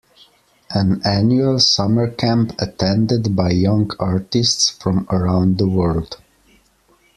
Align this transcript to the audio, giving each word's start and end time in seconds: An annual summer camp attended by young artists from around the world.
An 0.71 0.99
annual 1.05 1.59
summer 1.59 2.09
camp 2.09 2.53
attended 2.59 3.35
by 3.35 3.51
young 3.51 3.91
artists 3.99 4.67
from 4.67 5.05
around 5.11 5.59
the 5.59 5.67
world. 5.69 6.17